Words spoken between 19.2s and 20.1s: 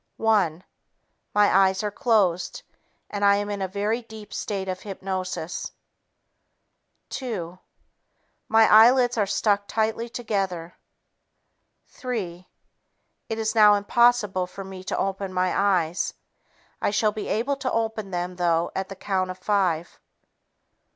of five.